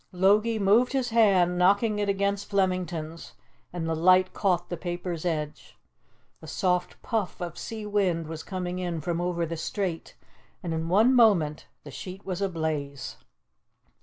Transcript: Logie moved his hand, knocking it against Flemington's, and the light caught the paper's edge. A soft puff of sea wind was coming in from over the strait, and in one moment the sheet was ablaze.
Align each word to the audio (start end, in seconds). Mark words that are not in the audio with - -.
Logie 0.11 0.57
moved 0.57 0.93
his 0.93 1.09
hand, 1.09 1.59
knocking 1.59 1.99
it 1.99 2.09
against 2.09 2.49
Flemington's, 2.49 3.33
and 3.71 3.87
the 3.87 3.93
light 3.95 4.33
caught 4.33 4.67
the 4.67 4.75
paper's 4.75 5.25
edge. 5.25 5.77
A 6.41 6.47
soft 6.47 6.99
puff 7.03 7.39
of 7.39 7.55
sea 7.55 7.85
wind 7.85 8.25
was 8.25 8.41
coming 8.41 8.79
in 8.79 8.99
from 9.01 9.21
over 9.21 9.45
the 9.45 9.57
strait, 9.57 10.15
and 10.63 10.73
in 10.73 10.89
one 10.89 11.13
moment 11.13 11.67
the 11.83 11.91
sheet 11.91 12.25
was 12.25 12.41
ablaze. 12.41 13.17